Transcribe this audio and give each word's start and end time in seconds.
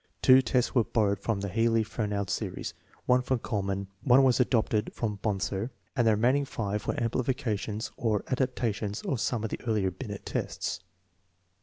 Two 0.23 0.41
tests 0.41 0.73
were 0.73 0.83
borrowed 0.83 1.19
from 1.19 1.41
the 1.41 1.47
Healy 1.47 1.83
Fernald 1.83 2.31
series, 2.31 2.73
one 3.05 3.21
from 3.21 3.37
Kulil 3.37 3.63
mann, 3.63 3.87
one 4.01 4.23
was 4.23 4.39
adapted 4.39 4.91
from 4.95 5.19
Bonser, 5.21 5.69
and 5.95 6.07
the 6.07 6.15
remaining 6.15 6.43
five 6.43 6.87
were 6.87 6.99
amplifications 6.99 7.91
or 7.97 8.23
adaptations 8.31 9.03
of 9.03 9.21
some 9.21 9.43
of 9.43 9.51
the 9.51 9.61
earlier 9.67 9.91
Binet 9.91 10.25
tests. 10.25 10.79